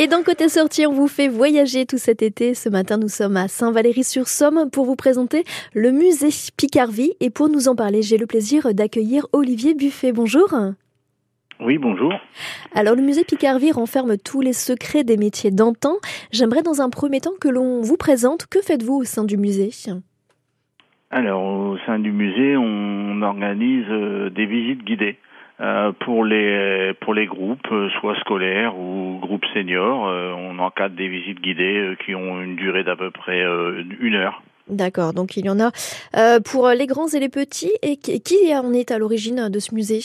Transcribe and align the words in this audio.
Et 0.00 0.06
dans 0.06 0.22
Côté 0.22 0.48
Sortie, 0.48 0.86
on 0.86 0.92
vous 0.92 1.08
fait 1.08 1.26
voyager 1.26 1.84
tout 1.84 1.98
cet 1.98 2.22
été. 2.22 2.54
Ce 2.54 2.68
matin, 2.68 2.98
nous 2.98 3.08
sommes 3.08 3.36
à 3.36 3.48
Saint-Valery-sur-Somme 3.48 4.70
pour 4.70 4.84
vous 4.84 4.94
présenter 4.94 5.42
le 5.74 5.90
musée 5.90 6.28
Picardie. 6.56 7.14
Et 7.18 7.30
pour 7.30 7.48
nous 7.48 7.66
en 7.66 7.74
parler, 7.74 8.02
j'ai 8.02 8.16
le 8.16 8.26
plaisir 8.26 8.72
d'accueillir 8.74 9.26
Olivier 9.32 9.74
Buffet. 9.74 10.12
Bonjour. 10.12 10.54
Oui, 11.58 11.78
bonjour. 11.78 12.12
Alors, 12.76 12.94
le 12.94 13.02
musée 13.02 13.24
Picardie 13.24 13.72
renferme 13.72 14.16
tous 14.18 14.40
les 14.40 14.52
secrets 14.52 15.02
des 15.02 15.16
métiers 15.16 15.50
d'antan. 15.50 15.96
J'aimerais 16.30 16.62
dans 16.62 16.80
un 16.80 16.90
premier 16.90 17.20
temps 17.20 17.34
que 17.40 17.48
l'on 17.48 17.80
vous 17.80 17.96
présente. 17.96 18.46
Que 18.46 18.62
faites-vous 18.62 19.00
au 19.00 19.04
sein 19.04 19.24
du 19.24 19.36
musée? 19.36 19.70
Alors, 21.10 21.42
au 21.42 21.76
sein 21.86 21.98
du 21.98 22.12
musée, 22.12 22.56
on 22.56 23.20
organise 23.22 23.86
euh, 23.90 24.30
des 24.30 24.46
visites 24.46 24.84
guidées. 24.84 25.18
Euh, 25.60 25.90
pour 26.04 26.24
les 26.24 26.92
pour 27.00 27.14
les 27.14 27.26
groupes, 27.26 27.66
euh, 27.72 27.88
soit 27.98 28.14
scolaires 28.20 28.78
ou 28.78 29.18
groupes 29.20 29.44
seniors, 29.52 30.06
euh, 30.06 30.32
on 30.32 30.60
encadre 30.60 30.94
des 30.94 31.08
visites 31.08 31.40
guidées 31.40 31.96
qui 32.04 32.14
ont 32.14 32.40
une 32.40 32.54
durée 32.54 32.84
d'à 32.84 32.94
peu 32.94 33.10
près 33.10 33.42
une 34.00 34.14
heure. 34.14 34.42
D'accord, 34.68 35.14
donc 35.14 35.36
il 35.36 35.46
y 35.46 35.50
en 35.50 35.58
a 35.58 35.70
pour 36.42 36.68
les 36.68 36.86
grands 36.86 37.08
et 37.08 37.18
les 37.18 37.28
petits. 37.28 37.72
Et 37.82 37.96
qui 37.96 38.54
en 38.54 38.72
est 38.72 38.92
à 38.92 38.98
l'origine 38.98 39.48
de 39.48 39.58
ce 39.58 39.74
musée? 39.74 40.00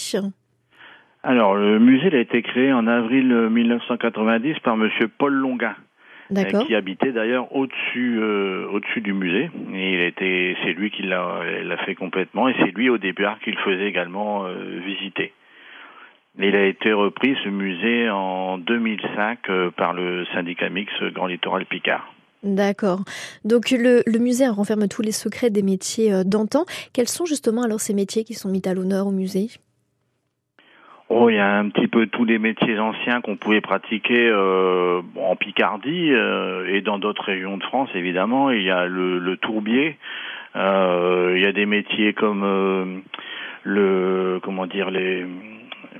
Alors, 1.22 1.56
le 1.56 1.80
musée 1.80 2.14
a 2.14 2.20
été 2.20 2.42
créé 2.42 2.74
en 2.74 2.88
avril 2.88 3.28
1990 3.28 4.60
par 4.60 4.76
Monsieur 4.76 5.08
Paul 5.08 5.34
Longuin. 5.34 5.76
qui 6.66 6.74
habitait 6.74 7.12
d'ailleurs 7.12 7.56
au-dessus 7.56 8.20
au-dessus 8.72 9.02
du 9.02 9.14
musée 9.14 9.52
et 9.74 9.94
il 9.94 10.02
était 10.02 10.56
c'est 10.64 10.74
lui 10.74 10.90
qui 10.90 11.04
l'a 11.04 11.78
fait 11.86 11.94
complètement 11.94 12.50
et 12.50 12.56
c'est 12.58 12.72
lui 12.72 12.90
au 12.90 12.98
départ 12.98 13.38
qui 13.42 13.52
le 13.52 13.58
faisait 13.58 13.88
également 13.88 14.48
visiter. 14.84 15.34
Il 16.40 16.56
a 16.56 16.66
été 16.66 16.92
repris, 16.92 17.36
ce 17.44 17.50
musée, 17.50 18.10
en 18.10 18.58
2005 18.58 19.40
euh, 19.50 19.72
par 19.72 19.94
le 19.94 20.26
syndicat 20.34 20.70
mixte 20.70 21.04
Grand 21.14 21.28
Littoral 21.28 21.66
Picard. 21.66 22.12
D'accord. 22.44 23.00
Donc 23.46 23.72
le, 23.72 24.02
le, 24.06 24.20
musée 24.20 24.48
renferme 24.48 24.88
tous 24.88 25.02
les 25.02 25.14
secrets 25.14 25.50
des 25.50 25.64
métiers 25.64 26.12
euh, 26.12 26.24
d'antan. 26.24 26.66
Quels 26.94 27.08
sont 27.08 27.26
justement 27.26 27.64
alors 27.64 27.80
ces 27.80 27.94
métiers 27.94 28.24
qui 28.24 28.34
sont 28.34 28.50
mis 28.50 28.62
à 28.66 28.74
l'honneur 28.74 29.08
au 29.08 29.12
musée? 29.12 29.48
Oh, 31.16 31.30
il 31.30 31.36
y 31.36 31.40
a 31.40 31.58
un 31.60 31.70
petit 31.70 31.88
peu 31.88 32.08
tous 32.08 32.26
les 32.26 32.40
métiers 32.40 32.80
anciens 32.80 33.22
qu'on 33.22 33.36
pouvait 33.36 33.62
pratiquer 33.62 34.30
euh, 34.30 35.02
en 35.22 35.36
Picardie 35.36 36.12
euh, 36.12 36.66
et 36.74 36.82
dans 36.82 36.98
d'autres 36.98 37.26
régions 37.26 37.58
de 37.58 37.64
France, 37.64 37.90
évidemment. 37.94 38.50
Il 38.50 38.64
y 38.64 38.72
a 38.72 38.88
le, 38.88 39.20
le 39.20 39.38
tourbier. 39.38 39.98
Euh, 40.56 41.34
il 41.36 41.44
y 41.44 41.46
a 41.46 41.52
des 41.52 41.68
métiers 41.68 42.14
comme 42.14 43.04
le 43.64 44.40
comment 44.42 44.66
dire 44.66 44.90
les 44.90 45.26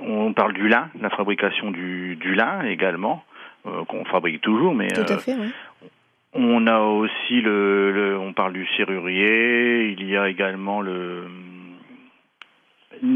on 0.00 0.32
parle 0.32 0.54
du 0.54 0.68
lin, 0.68 0.88
la 1.00 1.10
fabrication 1.10 1.70
du, 1.70 2.16
du 2.16 2.34
lin 2.34 2.62
également, 2.62 3.24
euh, 3.66 3.84
qu'on 3.86 4.04
fabrique 4.04 4.40
toujours, 4.40 4.74
mais 4.74 4.88
Tout 4.88 5.00
à 5.00 5.30
euh, 5.30 5.48
on 6.34 6.66
a 6.66 6.80
aussi 6.80 7.40
le, 7.40 8.18
on 8.20 8.32
parle 8.32 8.52
du 8.52 8.66
serrurier, 8.76 9.88
il 9.88 10.06
y 10.06 10.16
a 10.16 10.28
également 10.28 10.80
le 10.80 11.24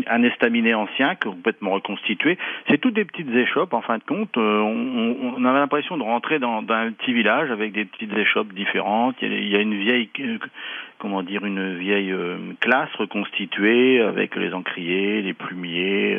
un 0.07 0.23
estaminet 0.23 0.75
ancien 0.75 1.15
complètement 1.15 1.71
reconstitué. 1.71 2.37
C'est 2.69 2.79
toutes 2.79 2.95
des 2.95 3.05
petites 3.05 3.31
échoppes 3.31 3.73
en 3.73 3.81
fin 3.81 3.99
de 3.99 4.03
compte. 4.03 4.37
Euh, 4.37 4.61
on, 4.61 5.35
on, 5.37 5.45
avait 5.45 5.61
l'impression 5.61 5.97
de 5.97 6.03
rentrer 6.03 6.39
dans, 6.39 6.63
dans, 6.63 6.75
un 6.75 6.93
petit 6.93 7.13
village 7.13 7.51
avec 7.51 7.73
des 7.73 7.85
petites 7.85 8.17
échoppes 8.17 8.53
différentes. 8.53 9.17
Il 9.23 9.49
y 9.49 9.57
a, 9.57 9.61
une 9.61 9.79
vieille, 9.79 10.11
comment 10.99 11.23
dire, 11.23 11.45
une 11.45 11.77
vieille 11.77 12.15
classe 12.61 12.93
reconstituée 12.99 14.01
avec 14.01 14.35
les 14.37 14.53
encriers, 14.53 15.23
les 15.23 15.35
plumiers 15.35 16.19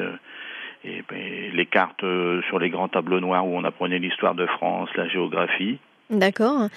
et 0.83 1.03
ben, 1.09 1.51
les 1.53 1.65
cartes 1.65 2.03
euh, 2.03 2.41
sur 2.43 2.59
les 2.59 2.69
grands 2.69 2.87
tableaux 2.87 3.19
noirs 3.19 3.45
où 3.45 3.55
on 3.55 3.63
apprenait 3.63 3.99
l'histoire 3.99 4.35
de 4.35 4.45
France, 4.45 4.89
la 4.95 5.07
géographie. 5.07 5.77
D'accord. 6.09 6.69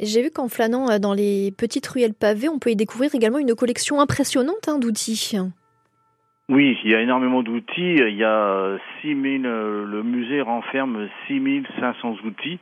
J'ai 0.00 0.22
vu 0.22 0.30
qu'en 0.30 0.48
flânant 0.48 0.90
euh, 0.90 0.98
dans 0.98 1.12
les 1.12 1.52
petites 1.56 1.86
ruelles 1.86 2.14
pavées, 2.14 2.48
on 2.48 2.58
peut 2.58 2.70
y 2.70 2.76
découvrir 2.76 3.14
également 3.14 3.38
une 3.38 3.54
collection 3.54 4.00
impressionnante 4.00 4.68
hein, 4.68 4.78
d'outils. 4.78 5.36
Oui, 6.48 6.76
il 6.84 6.90
y 6.90 6.94
a 6.94 7.00
énormément 7.00 7.42
d'outils. 7.42 7.96
Il 7.96 8.16
y 8.16 8.24
a 8.24 8.78
6000, 9.02 9.46
euh, 9.46 9.84
le 9.84 10.02
musée 10.02 10.40
renferme 10.40 11.08
6500 11.28 12.16
outils. 12.24 12.58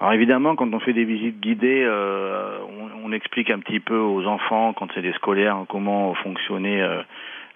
Alors 0.00 0.14
évidemment, 0.14 0.56
quand 0.56 0.72
on 0.72 0.80
fait 0.80 0.94
des 0.94 1.04
visites 1.04 1.40
guidées, 1.40 1.86
on, 1.86 3.04
on, 3.04 3.12
explique 3.12 3.50
un 3.50 3.58
petit 3.58 3.80
peu 3.80 3.98
aux 3.98 4.24
enfants, 4.24 4.72
quand 4.72 4.88
c'est 4.94 5.02
des 5.02 5.12
scolaires, 5.12 5.66
comment 5.68 6.14
fonctionnait 6.14 6.82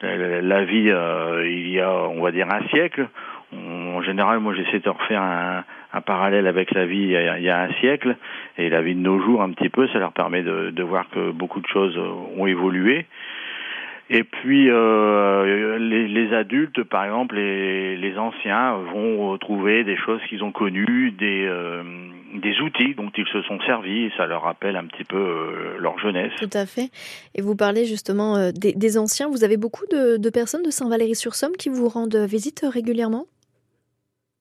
la 0.03 0.65
vie 0.65 0.91
euh, 0.91 1.49
il 1.49 1.69
y 1.71 1.81
a, 1.81 1.93
on 1.93 2.23
va 2.23 2.31
dire, 2.31 2.47
un 2.53 2.67
siècle. 2.69 3.09
En 3.53 4.03
général, 4.03 4.41
moi, 4.41 4.55
j'essaie 4.55 4.81
de 4.81 4.89
refaire 4.89 5.23
un, 5.23 5.65
parallèle 6.01 6.49
avec 6.49 6.73
la 6.73 6.87
vie 6.87 7.03
il 7.03 7.43
y, 7.43 7.49
a, 7.49 7.61
un 7.61 7.73
siècle 7.75 8.17
et 8.59 8.69
la 8.69 8.83
vie 8.83 8.97
de 8.97 9.01
nos 9.01 9.21
jours 9.21 9.43
un 9.43 9.53
petit 9.53 9.69
peu. 9.69 9.87
Ça 9.89 10.01
leur 10.01 10.13
permet 10.13 10.43
de 10.43 10.83
voir 10.83 11.09
que 11.11 11.31
beaucoup 11.31 11.61
de 11.61 11.67
choses 11.69 11.97
ont 12.37 12.47
évolué. 12.47 13.07
Et 14.11 14.23
puis 14.23 14.69
euh, 14.69 15.79
les, 15.79 16.09
les, 16.09 16.35
adultes, 16.35 16.83
par 16.85 17.05
exemple, 17.05 17.37
les, 17.37 17.97
les, 17.97 18.19
anciens 18.19 18.77
vont 18.93 19.31
retrouver 19.31 19.83
des 19.83 19.97
choses 19.97 20.21
qu'ils 20.29 20.45
ont 20.45 20.53
connues, 20.53 21.11
des, 21.11 21.47
euh, 21.49 21.83
des 22.35 22.61
outils 22.61 22.95
dont 22.95 23.11
ils 23.17 23.27
se 23.27 23.41
sont 23.43 23.59
servis, 23.61 24.05
et 24.05 24.13
ça 24.17 24.27
leur 24.27 24.43
rappelle 24.43 24.77
un 24.77 24.85
petit 24.85 25.05
peu 25.05 25.17
euh, 25.17 25.79
leur 25.79 25.99
jeunesse. 25.99 26.33
Tout 26.39 26.51
à 26.53 26.67
fait. 26.67 26.91
Et 27.35 27.41
vous 27.41 27.57
parlez 27.57 27.87
justement 27.87 28.37
euh, 28.37 28.51
des, 28.53 28.75
des, 28.75 28.99
anciens. 28.99 29.29
Vous 29.29 29.43
avez 29.43 29.57
beaucoup 29.57 29.87
de, 29.91 30.19
de 30.19 30.31
personnes 30.31 30.63
de 30.63 30.71
Saint-Valery-sur-Somme 30.71 31.53
qui 31.59 31.71
vous 31.71 31.89
rendent 31.89 32.17
visite 32.17 32.65
régulièrement? 32.71 33.25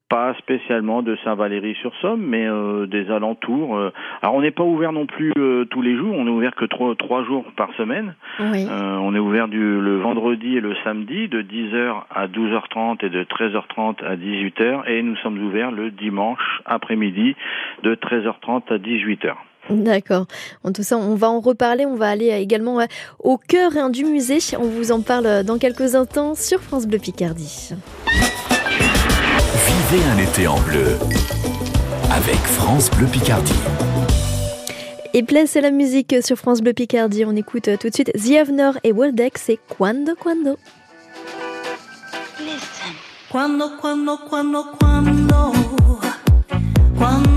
Pas 0.09 0.35
spécialement 0.39 1.01
de 1.01 1.17
Saint-Valery-sur-Somme, 1.23 2.21
mais 2.21 2.45
euh, 2.45 2.85
des 2.85 3.09
alentours. 3.09 3.75
Euh. 3.77 3.91
Alors 4.21 4.35
on 4.35 4.41
n'est 4.41 4.51
pas 4.51 4.63
ouvert 4.63 4.91
non 4.91 5.05
plus 5.05 5.33
euh, 5.37 5.65
tous 5.65 5.81
les 5.81 5.95
jours, 5.97 6.13
on 6.15 6.27
est 6.27 6.29
ouvert 6.29 6.55
que 6.55 6.65
trois, 6.65 6.93
trois 6.95 7.23
jours 7.23 7.45
par 7.55 7.73
semaine. 7.75 8.13
Oui. 8.39 8.67
on 8.69 9.15
est 9.15 9.19
ouvert 9.19 9.47
du, 9.47 9.59
le 9.59 9.97
vendredi 9.97 10.57
et 10.57 10.61
le 10.61 10.75
samedi 10.83 11.27
de 11.27 11.41
10h 11.41 12.03
à 12.13 12.27
12h30 12.27 13.05
et 13.05 13.09
de 13.09 13.23
13h30 13.23 14.03
à 14.03 14.15
18h, 14.15 14.87
et 14.87 15.01
nous 15.01 15.15
sommes 15.17 15.39
ouverts 15.39 15.71
le 15.71 15.91
dimanche 15.91 16.61
après-midi 16.65 17.35
de 17.83 17.95
13h30 17.95 18.73
à 18.73 18.77
18h. 18.77 19.33
D'accord. 19.69 20.25
En 20.63 20.73
tout 20.73 20.83
ça, 20.83 20.97
on 20.97 21.15
va 21.15 21.29
en 21.29 21.39
reparler. 21.39 21.85
On 21.85 21.95
va 21.95 22.09
aller 22.09 22.29
également 22.29 22.85
au 23.19 23.37
cœur 23.37 23.89
du 23.89 24.03
musée. 24.03 24.39
On 24.59 24.67
vous 24.67 24.91
en 24.91 25.01
parle 25.01 25.43
dans 25.45 25.57
quelques 25.57 25.95
instants 25.95 26.35
sur 26.35 26.59
France 26.59 26.85
Bleu 26.85 26.99
Picardie. 26.99 27.73
Vivez 29.73 30.05
un 30.05 30.17
été 30.19 30.47
en 30.47 30.59
bleu 30.59 30.99
avec 32.11 32.35
France 32.35 32.91
Bleu 32.91 33.07
Picardie. 33.07 33.59
Et 35.15 35.23
place 35.23 35.55
à 35.55 35.61
la 35.61 35.71
musique 35.71 36.15
sur 36.21 36.37
France 36.37 36.61
Bleu 36.61 36.73
Picardie. 36.73 37.25
On 37.25 37.35
écoute 37.35 37.69
tout 37.79 37.89
de 37.89 37.93
suite 37.93 38.11
The 38.13 38.35
Avnor 38.39 38.77
et 38.83 38.91
Worldex 38.91 39.49
et 39.49 39.59
Quando 39.67 40.13
Quando. 40.15 40.57
Listen. 42.39 42.93
Quando, 43.31 43.77
quando, 43.81 44.19
quando, 44.29 44.63
quando, 44.79 45.61
quando 46.99 47.32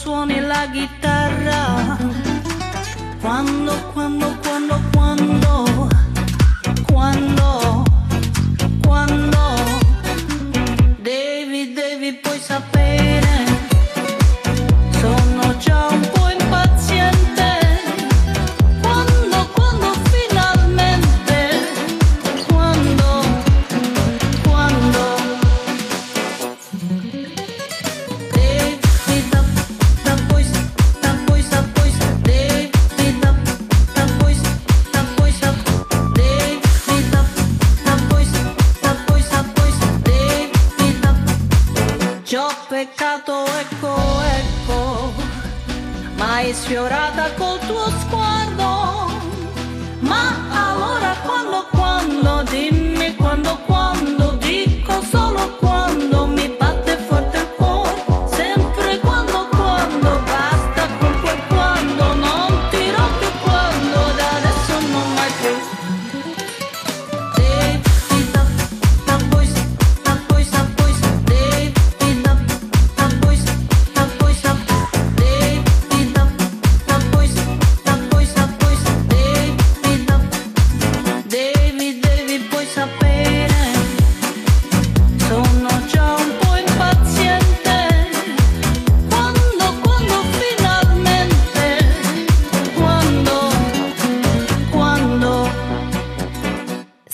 suone 0.00 0.40
la 0.40 0.66
chitarra. 0.72 1.98
Quando, 3.20 3.72
quando, 3.92 4.34
quando, 4.42 4.80
quando. 4.94 5.69
Peccato, 43.30 43.44
ecco, 43.58 43.96
ecco, 44.38 45.12
ma 46.16 46.34
hai 46.34 46.52
sfiorata 46.52 47.32
col 47.34 47.58
tuo 47.60 47.88
sguardo. 48.00 49.08
Ma 50.00 50.34
allora 50.50 51.14
quando, 51.22 51.66
quando, 51.70 52.42
dimmi 52.50 53.14
quando, 53.14 53.56
quando, 53.66 54.36
dico 54.38 55.02
solo 55.02 55.56
quando 55.58 56.19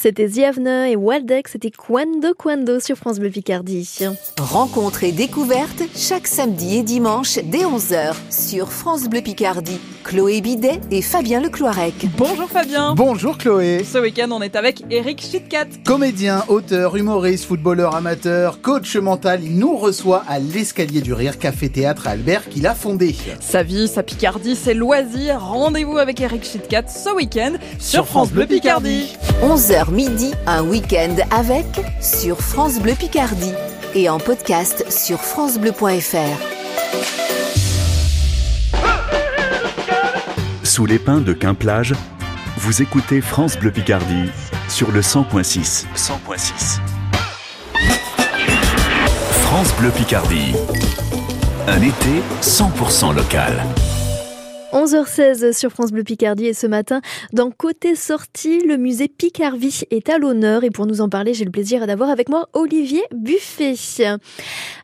C'était 0.06 0.29
Ziavna 0.29 0.88
et 0.88 0.94
Waldeck, 0.94 1.49
c'était 1.49 1.73
Quando 1.73 2.32
Quando 2.38 2.79
sur 2.79 2.97
France 2.97 3.19
Bleu 3.19 3.29
Picardie. 3.29 3.99
Rencontres 4.38 5.03
et 5.03 5.11
découvertes 5.11 5.82
chaque 5.97 6.29
samedi 6.29 6.76
et 6.76 6.85
dimanche 6.85 7.41
dès 7.43 7.64
11h 7.64 8.14
sur 8.31 8.70
France 8.70 9.08
Bleu 9.08 9.20
Picardie. 9.20 9.81
Chloé 10.05 10.41
Bidet 10.41 10.81
et 10.93 11.03
Fabien 11.03 11.41
Lecloirec. 11.41 12.06
Bonjour 12.17 12.49
Fabien 12.49 12.94
Bonjour 12.94 13.37
Chloé. 13.37 13.82
Ce 13.82 13.99
week-end, 13.99 14.29
on 14.31 14.41
est 14.41 14.55
avec 14.55 14.85
Eric 14.88 15.20
Chitkat. 15.20 15.67
Comédien, 15.85 16.44
auteur, 16.47 16.94
humoriste, 16.94 17.47
footballeur 17.47 17.97
amateur, 17.97 18.61
coach 18.61 18.94
mental, 18.94 19.43
il 19.43 19.58
nous 19.58 19.76
reçoit 19.76 20.23
à 20.29 20.38
l'escalier 20.38 21.00
du 21.00 21.12
rire 21.14 21.41
Café 21.41 21.69
Théâtre 21.69 22.06
à 22.06 22.11
Albert 22.11 22.49
qu'il 22.49 22.69
a 22.69 22.76
fondé. 22.76 23.17
Sa 23.41 23.64
vie, 23.64 23.88
sa 23.88 24.05
Picardie, 24.05 24.55
ses 24.55 24.75
loisirs. 24.75 25.41
Rendez-vous 25.41 25.99
avec 25.99 26.20
Eric 26.20 26.44
Chitkat 26.44 26.87
ce 26.87 27.12
week-end 27.12 27.55
sur, 27.81 28.06
France 28.06 28.31
Bleu 28.31 28.47
Picardie. 28.47 29.12
11h 29.43 29.95
midi, 29.96 30.34
un 30.46 30.62
week-end 30.62 31.16
avec 31.31 31.64
sur 32.02 32.38
France 32.43 32.78
Bleu 32.81 32.93
Picardie 32.93 33.54
et 33.94 34.10
en 34.10 34.19
podcast 34.19 34.84
sur 34.90 35.19
francebleu.fr. 35.19 36.16
Sous 40.62 40.84
les 40.84 40.98
pins 40.98 41.22
de 41.22 41.32
Quimplage, 41.32 41.94
vous 42.58 42.82
écoutez 42.82 43.22
France 43.22 43.56
Bleu 43.58 43.70
Picardie 43.70 44.31
sur 44.69 44.93
le 44.93 45.00
100.6. 45.00 45.87
100.6. 45.96 46.81
France 49.31 49.75
Bleu 49.78 49.88
Picardie. 49.88 50.52
Un 51.69 51.81
été 51.81 52.22
100% 52.43 53.14
local. 53.14 53.64
11h16 54.72 55.52
sur 55.52 55.70
France 55.70 55.92
Bleu 55.92 56.02
Picardie 56.02 56.46
et 56.46 56.54
ce 56.54 56.66
matin, 56.66 57.00
dans 57.32 57.50
Côté 57.50 57.94
Sortie, 57.94 58.60
le 58.60 58.76
musée 58.76 59.08
Picardie 59.08 59.82
est 59.90 60.08
à 60.08 60.18
l'honneur 60.18 60.64
et 60.64 60.70
pour 60.70 60.86
nous 60.86 61.00
en 61.00 61.08
parler, 61.08 61.34
j'ai 61.34 61.44
le 61.44 61.50
plaisir 61.50 61.86
d'avoir 61.86 62.10
avec 62.10 62.28
moi 62.28 62.48
Olivier 62.52 63.02
Buffet. 63.14 63.74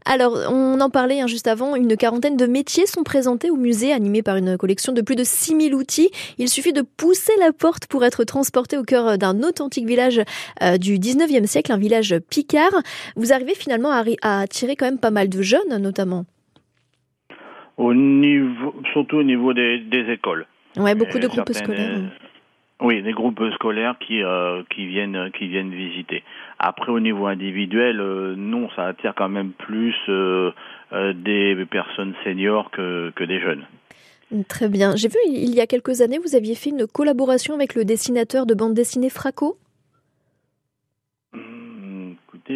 Alors, 0.04 0.38
on 0.50 0.80
en 0.80 0.90
parlait 0.90 1.20
hein, 1.20 1.26
juste 1.26 1.46
avant, 1.46 1.74
une 1.74 1.96
quarantaine 1.96 2.36
de 2.36 2.46
métiers 2.46 2.86
sont 2.86 3.02
présentés 3.02 3.50
au 3.50 3.56
musée 3.56 3.92
animé 3.92 4.22
par 4.22 4.36
une 4.36 4.56
collection 4.56 4.92
de 4.92 5.00
plus 5.00 5.16
de 5.16 5.24
6000 5.24 5.74
outils. 5.74 6.10
Il 6.38 6.48
suffit 6.48 6.72
de 6.72 6.82
pousser 6.82 7.32
la 7.40 7.52
porte 7.52 7.86
pour 7.86 8.04
être 8.04 8.24
transporté 8.24 8.78
au 8.78 8.84
cœur 8.84 9.18
d'un 9.18 9.42
authentique 9.42 9.86
village 9.86 10.20
euh, 10.62 10.78
du 10.78 10.98
19e 10.98 11.46
siècle, 11.46 11.72
un 11.72 11.78
village 11.78 12.16
picard. 12.30 12.72
Vous 13.16 13.32
arrivez 13.32 13.54
finalement 13.54 13.90
à, 13.90 14.40
attirer 14.40 14.76
quand 14.76 14.86
même 14.86 14.98
pas 14.98 15.10
mal 15.10 15.28
de 15.28 15.42
jeunes 15.42 15.78
notamment. 15.78 16.24
Au 17.86 17.92
niveau, 17.94 18.74
surtout 18.92 19.16
au 19.18 19.22
niveau 19.32 19.52
des, 19.52 19.78
des 19.94 20.04
écoles. 20.12 20.46
Ouais, 20.76 20.94
beaucoup 20.94 21.18
de 21.18 21.26
groupes 21.26 21.52
scolaires. 21.52 21.98
euh, 21.98 22.86
Oui, 22.86 23.02
des 23.02 23.12
groupes 23.12 23.42
scolaires 23.54 23.96
qui 24.04 24.22
euh, 24.22 24.62
qui 24.72 24.86
viennent 24.86 25.30
qui 25.36 25.48
viennent 25.48 25.74
visiter. 25.86 26.22
Après, 26.58 26.90
au 26.92 27.00
niveau 27.08 27.26
individuel, 27.26 27.96
euh, 28.00 28.34
non, 28.36 28.68
ça 28.74 28.82
attire 28.90 29.14
quand 29.16 29.28
même 29.38 29.52
plus 29.66 29.94
euh, 30.08 30.52
des 31.14 31.66
personnes 31.78 32.14
seniors 32.24 32.70
que 32.70 33.12
que 33.16 33.24
des 33.24 33.40
jeunes. 33.46 33.64
Très 34.48 34.68
bien. 34.68 34.96
J'ai 34.96 35.08
vu 35.08 35.18
il 35.26 35.54
y 35.54 35.60
a 35.60 35.66
quelques 35.66 36.00
années, 36.00 36.18
vous 36.26 36.34
aviez 36.34 36.54
fait 36.54 36.70
une 36.70 36.86
collaboration 36.86 37.52
avec 37.54 37.74
le 37.74 37.84
dessinateur 37.84 38.46
de 38.46 38.54
bande 38.54 38.74
dessinée 38.74 39.10
Fraco. 39.10 39.56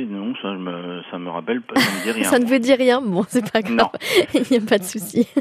Écoutez, 0.02 0.14
non, 0.14 0.32
ça 0.42 0.52
me 0.52 1.02
ça 1.10 1.18
me 1.18 1.30
rappelle 1.30 1.60
ça 1.74 1.80
me 1.80 2.02
dit 2.04 2.10
rien. 2.10 2.24
Ça 2.30 2.38
ne 2.38 2.46
veut 2.46 2.58
dire 2.58 2.78
rien. 2.78 3.00
Bon, 3.00 3.24
c'est 3.28 3.50
pas 3.50 3.62
grave. 3.62 3.90
Il 4.34 4.42
n'y 4.50 4.56
a 4.58 4.66
pas 4.66 4.78
de 4.78 4.84
souci. 4.84 5.26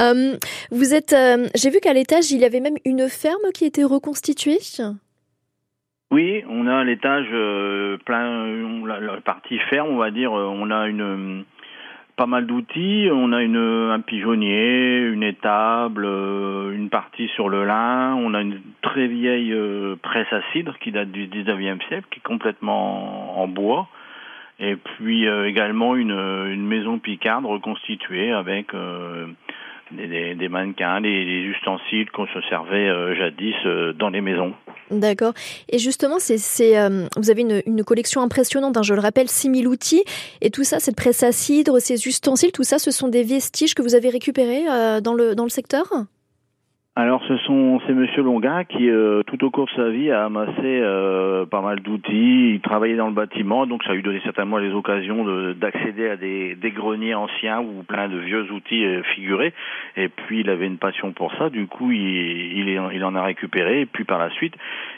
Euh, 0.00 0.34
vous 0.72 0.92
êtes. 0.92 1.12
euh, 1.12 1.46
J'ai 1.54 1.70
vu 1.70 1.78
qu'à 1.80 1.92
l'étage, 1.92 2.32
il 2.32 2.38
y 2.40 2.44
avait 2.44 2.58
même 2.60 2.74
une 2.84 3.08
ferme 3.08 3.52
qui 3.54 3.64
était 3.64 3.84
reconstituée. 3.84 4.58
Oui, 6.10 6.42
on 6.50 6.66
a 6.66 6.78
à 6.78 6.84
l'étage 6.84 7.26
euh, 7.32 7.96
plein, 8.04 8.26
on- 8.44 8.84
la, 8.84 8.98
la 9.00 9.20
partie 9.20 9.58
ferme, 9.70 9.90
on 9.90 9.96
va 9.98 10.10
dire, 10.10 10.32
on 10.32 10.70
a 10.70 10.88
une 10.88 11.44
pas 12.16 12.26
mal 12.26 12.46
d'outils, 12.46 13.08
on 13.12 13.32
a 13.32 13.42
une 13.42 13.90
un 13.90 14.00
pigeonnier, 14.00 15.00
une 15.00 15.22
étable, 15.22 16.06
euh, 16.06 16.72
une 16.72 16.88
partie 16.88 17.28
sur 17.28 17.48
le 17.50 17.64
lin, 17.64 18.14
on 18.14 18.32
a 18.32 18.40
une 18.40 18.60
très 18.80 19.06
vieille 19.06 19.52
euh, 19.52 19.96
presse 20.02 20.32
à 20.32 20.40
cidre 20.52 20.78
qui 20.78 20.92
date 20.92 21.10
du 21.10 21.28
19e 21.28 21.86
siècle, 21.88 22.06
qui 22.10 22.18
est 22.18 22.22
complètement 22.22 23.38
en 23.38 23.46
bois, 23.48 23.88
et 24.58 24.76
puis 24.76 25.28
euh, 25.28 25.46
également 25.46 25.94
une, 25.94 26.10
une 26.10 26.66
maison 26.66 26.98
picarde 26.98 27.44
reconstituée 27.44 28.32
avec 28.32 28.72
des, 29.92 30.48
mannequins, 30.48 31.00
des, 31.00 31.08
ustensiles 31.08 32.10
qu'on 32.10 32.26
se 32.26 32.40
servait 32.48 32.88
euh, 32.88 33.14
jadis 33.14 33.54
euh, 33.66 33.92
dans 33.92 34.08
les 34.08 34.20
maisons. 34.20 34.52
D'accord. 34.90 35.32
Et 35.68 35.78
justement, 35.78 36.16
euh, 36.16 37.08
vous 37.16 37.30
avez 37.30 37.42
une, 37.66 37.84
collection 37.84 38.20
impressionnante, 38.20 38.76
hein, 38.76 38.82
je 38.82 38.94
le 38.94 39.00
rappelle, 39.00 39.28
6000 39.28 39.66
outils. 39.68 40.04
Et 40.40 40.50
tout 40.50 40.64
ça, 40.64 40.80
cette 40.80 40.96
presse 40.96 41.22
à 41.22 41.32
cidre, 41.32 41.80
ces 41.80 42.06
ustensiles, 42.06 42.52
tout 42.52 42.64
ça, 42.64 42.78
ce 42.78 42.90
sont 42.90 43.08
des 43.08 43.22
vestiges 43.22 43.74
que 43.74 43.82
vous 43.82 43.94
avez 43.94 44.10
récupérés 44.10 44.64
dans, 45.02 45.14
le, 45.14 45.34
dans 45.34 45.44
le 45.44 45.50
secteur? 45.50 45.86
Alors, 46.98 47.22
ce 47.28 47.36
sont 47.36 47.78
c'est 47.86 47.92
Monsieur 47.92 48.22
Longa 48.22 48.64
qui, 48.64 48.88
euh, 48.88 49.22
tout 49.26 49.44
au 49.44 49.50
cours 49.50 49.66
de 49.66 49.70
sa 49.72 49.90
vie, 49.90 50.10
a 50.10 50.24
amassé 50.24 50.52
euh, 50.64 51.44
pas 51.44 51.60
mal 51.60 51.80
d'outils. 51.80 52.54
Il 52.54 52.60
travaillait 52.60 52.96
dans 52.96 53.08
le 53.08 53.12
bâtiment, 53.12 53.66
donc 53.66 53.84
ça 53.84 53.92
lui 53.92 54.02
donnait 54.02 54.22
certainement 54.24 54.56
les 54.56 54.72
occasions 54.72 55.22
de- 55.22 55.52
d'accéder 55.52 56.08
à 56.08 56.16
des, 56.16 56.54
des 56.54 56.70
greniers 56.70 57.14
anciens 57.14 57.60
ou 57.60 57.82
plein 57.82 58.08
de 58.08 58.16
vieux 58.16 58.50
outils 58.50 58.86
euh, 58.86 59.02
figurés. 59.14 59.52
Et 59.98 60.08
puis, 60.08 60.40
il 60.40 60.48
avait 60.48 60.66
une 60.66 60.78
passion 60.78 61.12
pour 61.12 61.34
ça. 61.34 61.50
Du 61.50 61.66
coup, 61.66 61.92
il, 61.92 62.66
il 62.66 63.04
en 63.04 63.14
a 63.14 63.22
récupéré. 63.22 63.82
Et 63.82 63.86
puis, 63.86 64.04
par 64.04 64.18
la 64.18 64.30
suite, 64.30 64.54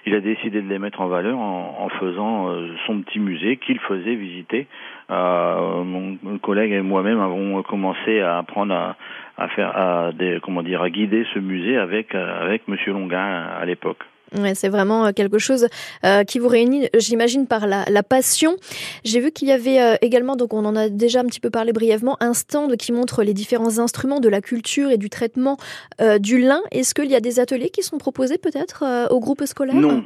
il 0.07 0.14
a 0.14 0.21
décidé 0.21 0.62
de 0.62 0.69
les 0.69 0.78
mettre 0.78 1.00
en 1.00 1.09
valeur 1.09 1.37
en, 1.37 1.78
en 1.81 1.88
faisant 1.88 2.49
euh, 2.52 2.69
son 2.87 3.00
petit 3.00 3.19
musée 3.19 3.57
qu'il 3.57 3.81
faisait 3.81 4.14
visiter. 4.14 4.69
Euh, 5.10 5.84
mon, 5.84 6.38
collègue 6.38 6.72
et 6.72 6.82
moi-même 6.82 7.20
avons 7.20 7.62
commencé 7.62 8.20
à 8.20 8.38
apprendre 8.38 8.74
à 8.74 8.96
à 9.38 9.48
faire 9.48 9.76
à 9.76 10.12
des 10.12 10.38
comment 10.42 10.62
dire 10.62 10.82
à 10.82 10.90
guider 10.90 11.24
ce 11.32 11.38
musée 11.38 11.78
avec 11.78 12.14
euh, 12.14 12.44
avec 12.44 12.66
Monsieur 12.68 12.92
Longuin 12.92 13.46
à 13.60 13.64
l'époque. 13.64 14.04
Ouais, 14.36 14.54
c'est 14.54 14.68
vraiment 14.68 15.06
euh, 15.06 15.12
quelque 15.12 15.38
chose 15.38 15.68
euh, 16.04 16.22
qui 16.24 16.38
vous 16.38 16.48
réunit, 16.48 16.88
j'imagine, 16.98 17.46
par 17.46 17.66
la, 17.66 17.84
la 17.88 18.02
passion. 18.02 18.56
J'ai 19.04 19.20
vu 19.20 19.30
qu'il 19.30 19.48
y 19.48 19.52
avait 19.52 19.80
euh, 19.80 19.96
également, 20.02 20.36
donc 20.36 20.52
on 20.52 20.64
en 20.64 20.76
a 20.76 20.88
déjà 20.88 21.20
un 21.20 21.24
petit 21.24 21.40
peu 21.40 21.50
parlé 21.50 21.72
brièvement, 21.72 22.16
un 22.20 22.34
stand 22.34 22.76
qui 22.76 22.92
montre 22.92 23.22
les 23.22 23.32
différents 23.32 23.78
instruments 23.78 24.20
de 24.20 24.28
la 24.28 24.40
culture 24.40 24.90
et 24.90 24.98
du 24.98 25.08
traitement 25.08 25.56
euh, 26.00 26.18
du 26.18 26.38
lin. 26.40 26.60
Est-ce 26.72 26.94
qu'il 26.94 27.10
y 27.10 27.16
a 27.16 27.20
des 27.20 27.40
ateliers 27.40 27.70
qui 27.70 27.82
sont 27.82 27.98
proposés 27.98 28.38
peut-être 28.38 28.84
au 29.10 29.20
groupe 29.20 29.44
scolaire? 29.44 29.76
Non. 29.76 30.04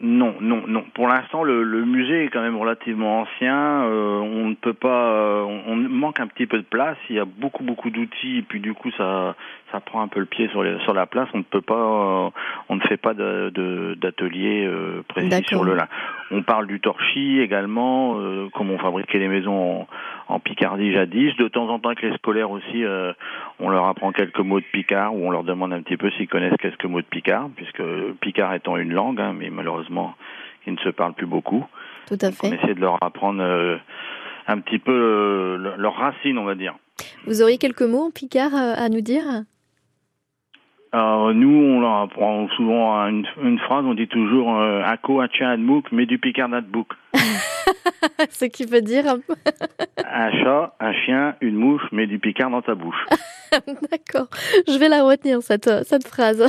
Non, 0.00 0.34
non, 0.40 0.62
non. 0.66 0.84
Pour 0.94 1.08
l'instant, 1.08 1.42
le, 1.42 1.62
le 1.62 1.84
musée 1.84 2.24
est 2.24 2.28
quand 2.28 2.42
même 2.42 2.56
relativement 2.56 3.20
ancien. 3.22 3.82
Euh, 3.84 4.18
on 4.18 4.48
ne 4.48 4.54
peut 4.54 4.74
pas, 4.74 5.10
euh, 5.12 5.42
on, 5.42 5.72
on 5.72 5.76
manque 5.76 6.20
un 6.20 6.26
petit 6.26 6.46
peu 6.46 6.58
de 6.58 6.64
place. 6.64 6.96
Il 7.08 7.16
y 7.16 7.18
a 7.18 7.24
beaucoup, 7.24 7.64
beaucoup 7.64 7.90
d'outils, 7.90 8.38
et 8.38 8.42
puis 8.42 8.60
du 8.60 8.74
coup, 8.74 8.90
ça, 8.98 9.34
ça 9.72 9.80
prend 9.80 10.02
un 10.02 10.08
peu 10.08 10.20
le 10.20 10.26
pied 10.26 10.48
sur, 10.48 10.62
les, 10.62 10.78
sur 10.80 10.92
la 10.94 11.06
place. 11.06 11.28
On 11.34 11.38
ne 11.38 11.42
peut 11.42 11.60
pas, 11.60 11.74
euh, 11.74 12.30
on 12.68 12.76
ne 12.76 12.80
fait 12.82 12.96
pas 12.98 13.14
de- 13.14 13.50
de- 13.54 13.96
d'atelier 14.00 14.66
euh, 14.66 15.02
précis 15.08 15.28
sur 15.48 15.64
le 15.64 15.74
lin. 15.76 15.88
On 16.32 16.42
parle 16.42 16.66
du 16.66 16.80
torchis 16.80 17.40
également, 17.40 18.18
euh, 18.18 18.48
comme 18.52 18.70
on 18.70 18.78
fabriquait 18.78 19.18
les 19.18 19.28
maisons 19.28 19.86
en, 20.28 20.34
en 20.34 20.40
Picardie 20.40 20.92
jadis. 20.92 21.36
De 21.36 21.46
temps 21.46 21.68
en 21.68 21.78
temps, 21.78 21.90
avec 21.90 22.02
les 22.02 22.12
scolaires 22.16 22.50
aussi, 22.50 22.84
euh, 22.84 23.12
on 23.60 23.68
leur 23.68 23.86
apprend 23.86 24.10
quelques 24.10 24.40
mots 24.40 24.58
de 24.58 24.64
Picard 24.72 25.14
ou 25.14 25.24
on 25.26 25.30
leur 25.30 25.44
demande 25.44 25.72
un 25.72 25.82
petit 25.82 25.96
peu 25.96 26.10
s'ils 26.12 26.26
connaissent 26.28 26.56
quelques 26.60 26.84
mots 26.84 27.00
de 27.00 27.06
Picard, 27.06 27.48
puisque 27.54 27.82
Picard 28.20 28.54
étant 28.54 28.76
une 28.76 28.92
langue, 28.92 29.20
hein, 29.20 29.34
mais 29.38 29.50
malheureusement, 29.50 30.14
il 30.66 30.72
ne 30.72 30.78
se 30.78 30.88
parle 30.88 31.12
plus 31.14 31.26
beaucoup. 31.26 31.64
Tout 32.08 32.18
à 32.20 32.28
On 32.28 32.32
fait. 32.32 32.48
essaie 32.48 32.74
de 32.74 32.80
leur 32.80 33.00
apprendre 33.04 33.42
euh, 33.42 33.76
un 34.48 34.58
petit 34.58 34.78
peu 34.80 34.92
euh, 34.92 35.76
leurs 35.76 35.94
racines, 35.96 36.38
on 36.38 36.44
va 36.44 36.56
dire. 36.56 36.74
Vous 37.26 37.40
auriez 37.42 37.58
quelques 37.58 37.82
mots 37.82 38.06
en 38.06 38.10
picard 38.10 38.52
à 38.54 38.88
nous 38.88 39.00
dire? 39.00 39.22
Alors, 40.92 41.34
nous, 41.34 41.48
on 41.48 41.80
leur 41.80 42.02
apprend 42.02 42.48
souvent 42.56 42.94
une, 43.06 43.26
une 43.42 43.58
phrase, 43.58 43.84
on 43.84 43.94
dit 43.94 44.08
toujours 44.08 44.56
euh, 44.56 44.82
Ako, 44.84 45.20
Admouk, 45.20 45.86
mais 45.92 46.06
du 46.06 46.18
picard 46.18 46.48
d'Adbouk. 46.48 46.88
Ce 48.30 48.44
qui 48.46 48.64
veut 48.64 48.80
dire 48.80 49.04
un 49.98 50.30
chat, 50.42 50.74
un 50.80 50.92
chien, 50.92 51.34
une 51.40 51.56
mouche, 51.56 51.82
mais 51.92 52.06
du 52.06 52.18
picard 52.18 52.50
dans 52.50 52.62
ta 52.62 52.74
bouche. 52.74 53.04
D'accord, 53.90 54.28
je 54.68 54.78
vais 54.78 54.88
la 54.88 55.02
retenir 55.04 55.42
cette, 55.42 55.70
cette 55.86 56.06
phrase. 56.06 56.44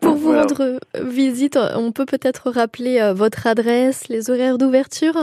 Pour 0.00 0.14
vous 0.14 0.28
Voilà. 0.28 0.42
rendre 0.42 0.62
euh, 0.62 0.78
visite, 1.04 1.58
on 1.76 1.92
peut 1.92 2.06
peut-être 2.06 2.50
rappeler 2.50 3.00
euh, 3.00 3.12
votre 3.12 3.46
adresse, 3.46 4.08
les 4.08 4.30
horaires 4.30 4.56
d'ouverture? 4.58 5.14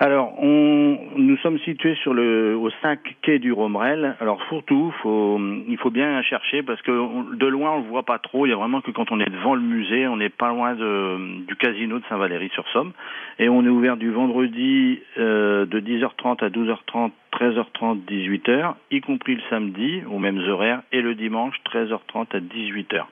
Alors, 0.00 0.34
on, 0.42 0.98
nous 1.16 1.36
sommes 1.36 1.60
situés 1.60 1.94
sur 2.02 2.14
le, 2.14 2.56
au 2.56 2.68
5 2.82 2.98
quai 3.22 3.38
du 3.38 3.52
Romerel. 3.52 4.16
Alors, 4.18 4.42
surtout, 4.48 4.92
faut, 5.00 5.38
il 5.68 5.78
faut 5.78 5.90
bien 5.90 6.20
chercher 6.22 6.64
parce 6.64 6.82
que 6.82 7.36
de 7.36 7.46
loin, 7.46 7.74
on 7.74 7.78
le 7.78 7.88
voit 7.88 8.02
pas 8.02 8.18
trop. 8.18 8.44
Il 8.44 8.50
y 8.50 8.52
a 8.52 8.56
vraiment 8.56 8.80
que 8.80 8.90
quand 8.90 9.12
on 9.12 9.20
est 9.20 9.30
devant 9.30 9.54
le 9.54 9.60
musée, 9.60 10.08
on 10.08 10.16
n'est 10.16 10.30
pas 10.30 10.48
loin 10.48 10.74
de, 10.74 11.46
du 11.46 11.54
casino 11.54 12.00
de 12.00 12.04
Saint-Valery-sur-Somme. 12.08 12.92
Et 13.38 13.48
on 13.48 13.64
est 13.64 13.68
ouvert 13.68 13.96
du 13.96 14.10
vendredi 14.10 15.00
euh, 15.16 15.64
de 15.64 15.78
10h30 15.78 16.44
à 16.44 16.48
12h30, 16.48 17.12
13h30, 17.32 18.04
18h, 18.04 18.74
y 18.90 19.00
compris 19.00 19.36
le 19.36 19.42
samedi 19.48 20.02
aux 20.10 20.18
mêmes 20.18 20.40
horaires, 20.48 20.82
et 20.90 21.02
le 21.02 21.14
dimanche 21.14 21.54
13h30 21.72 22.36
à 22.36 22.40
18h. 22.40 23.04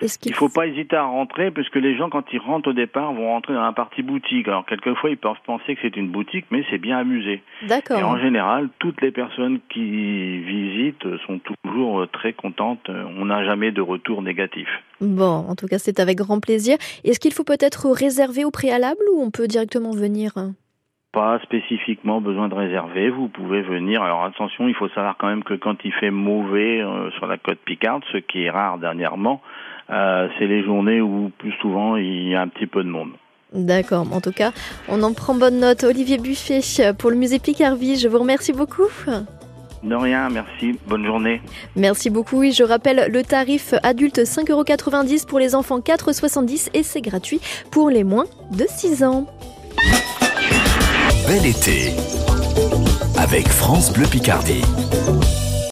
Il 0.00 0.34
faut 0.34 0.48
pas 0.48 0.66
hésiter 0.66 0.96
à 0.96 1.04
rentrer 1.04 1.50
parce 1.50 1.68
que 1.68 1.78
les 1.78 1.96
gens 1.96 2.10
quand 2.10 2.24
ils 2.32 2.38
rentrent 2.38 2.70
au 2.70 2.72
départ 2.72 3.12
vont 3.12 3.28
rentrer 3.28 3.54
dans 3.54 3.62
la 3.62 3.72
partie 3.72 4.02
boutique. 4.02 4.48
Alors 4.48 4.66
quelquefois 4.66 5.10
ils 5.10 5.16
peuvent 5.16 5.34
penser 5.46 5.74
que 5.74 5.80
c'est 5.82 5.96
une 5.96 6.08
boutique 6.08 6.46
mais 6.50 6.64
c'est 6.70 6.78
bien 6.78 6.98
un 6.98 7.04
musée. 7.04 7.42
Et 7.62 7.64
en 7.64 7.68
D'accord. 7.68 8.18
général, 8.18 8.68
toutes 8.78 9.00
les 9.00 9.10
personnes 9.10 9.60
qui 9.70 10.38
visitent 10.40 11.06
sont 11.26 11.40
toujours 11.62 12.06
très 12.12 12.32
contentes. 12.32 12.88
On 12.88 13.26
n'a 13.26 13.44
jamais 13.44 13.72
de 13.72 13.80
retour 13.80 14.22
négatif. 14.22 14.68
Bon, 15.00 15.44
en 15.48 15.54
tout 15.54 15.66
cas, 15.66 15.78
c'est 15.78 16.00
avec 16.00 16.18
grand 16.18 16.40
plaisir. 16.40 16.76
Est-ce 17.04 17.20
qu'il 17.20 17.32
faut 17.32 17.44
peut-être 17.44 17.90
réserver 17.90 18.44
au 18.44 18.50
préalable 18.50 19.00
ou 19.12 19.20
on 19.20 19.30
peut 19.30 19.46
directement 19.46 19.92
venir? 19.92 20.32
Pas 21.14 21.38
spécifiquement 21.44 22.20
besoin 22.20 22.48
de 22.48 22.54
réserver, 22.54 23.08
vous 23.08 23.28
pouvez 23.28 23.62
venir. 23.62 24.02
Alors 24.02 24.24
attention, 24.24 24.66
il 24.66 24.74
faut 24.74 24.88
savoir 24.88 25.16
quand 25.16 25.28
même 25.28 25.44
que 25.44 25.54
quand 25.54 25.76
il 25.84 25.92
fait 25.92 26.10
mauvais 26.10 26.82
euh, 26.82 27.08
sur 27.12 27.28
la 27.28 27.38
côte 27.38 27.58
Picarde, 27.64 28.02
ce 28.12 28.18
qui 28.18 28.42
est 28.42 28.50
rare 28.50 28.78
dernièrement, 28.78 29.40
euh, 29.90 30.26
c'est 30.36 30.48
les 30.48 30.64
journées 30.64 31.00
où 31.00 31.30
plus 31.38 31.52
souvent 31.60 31.96
il 31.96 32.28
y 32.28 32.34
a 32.34 32.40
un 32.40 32.48
petit 32.48 32.66
peu 32.66 32.82
de 32.82 32.88
monde. 32.88 33.12
D'accord, 33.52 34.12
en 34.12 34.20
tout 34.20 34.32
cas, 34.32 34.50
on 34.88 35.04
en 35.04 35.12
prend 35.12 35.36
bonne 35.36 35.60
note. 35.60 35.84
Olivier 35.84 36.18
Buffet 36.18 36.60
pour 36.98 37.10
le 37.10 37.16
musée 37.16 37.38
Picarvie, 37.38 37.96
je 37.96 38.08
vous 38.08 38.18
remercie 38.18 38.52
beaucoup. 38.52 38.88
De 39.84 39.94
rien, 39.94 40.30
merci, 40.30 40.76
bonne 40.88 41.06
journée. 41.06 41.40
Merci 41.76 42.10
beaucoup. 42.10 42.40
Oui, 42.40 42.50
je 42.50 42.64
rappelle 42.64 43.12
le 43.12 43.22
tarif 43.22 43.74
adulte 43.84 44.18
5,90€ 44.18 45.28
pour 45.28 45.38
les 45.38 45.54
enfants 45.54 45.78
4,70€ 45.78 46.70
et 46.74 46.82
c'est 46.82 47.02
gratuit 47.02 47.40
pour 47.70 47.88
les 47.90 48.02
moins 48.02 48.24
de 48.50 48.64
6 48.66 49.04
ans. 49.04 49.26
Bel 51.26 51.46
été 51.46 51.94
avec 53.16 53.48
France 53.48 53.92
Bleu 53.92 54.06
Picardie. 54.06 54.62